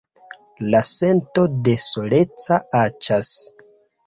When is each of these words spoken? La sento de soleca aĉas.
La 0.75 0.79
sento 0.91 1.43
de 1.67 1.75
soleca 1.89 2.59
aĉas. 2.81 3.31